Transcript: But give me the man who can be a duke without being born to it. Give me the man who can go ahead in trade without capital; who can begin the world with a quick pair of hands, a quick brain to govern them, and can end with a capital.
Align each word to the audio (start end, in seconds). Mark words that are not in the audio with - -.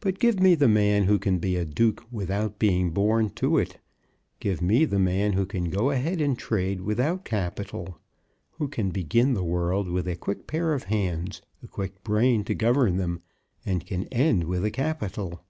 But 0.00 0.18
give 0.18 0.40
me 0.40 0.56
the 0.56 0.66
man 0.66 1.04
who 1.04 1.20
can 1.20 1.38
be 1.38 1.54
a 1.54 1.64
duke 1.64 2.04
without 2.10 2.58
being 2.58 2.90
born 2.90 3.30
to 3.36 3.58
it. 3.58 3.78
Give 4.40 4.60
me 4.60 4.84
the 4.84 4.98
man 4.98 5.34
who 5.34 5.46
can 5.46 5.70
go 5.70 5.90
ahead 5.92 6.20
in 6.20 6.34
trade 6.34 6.80
without 6.80 7.24
capital; 7.24 8.00
who 8.54 8.66
can 8.66 8.90
begin 8.90 9.34
the 9.34 9.44
world 9.44 9.88
with 9.88 10.08
a 10.08 10.16
quick 10.16 10.48
pair 10.48 10.72
of 10.74 10.82
hands, 10.90 11.42
a 11.62 11.68
quick 11.68 12.02
brain 12.02 12.42
to 12.42 12.56
govern 12.56 12.96
them, 12.96 13.22
and 13.64 13.86
can 13.86 14.06
end 14.06 14.42
with 14.42 14.64
a 14.64 14.70
capital. 14.72 15.44